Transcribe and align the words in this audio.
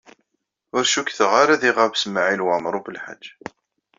Ur 0.75 0.83
cukkteɣ 0.93 1.31
ara 1.41 1.53
ad 1.55 1.63
iɣab 1.69 1.93
Smawil 1.95 2.45
Waɛmaṛ 2.45 2.73
U 2.79 2.81
Belḥaǧ. 2.85 3.23